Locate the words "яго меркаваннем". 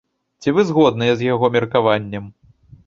1.33-2.25